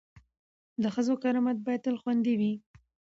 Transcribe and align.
د 0.81 0.83
ښځو 0.95 1.13
کرامت 1.23 1.57
باید 1.65 1.81
تل 1.85 1.95
خوندي 2.01 2.33
وي. 2.39 2.53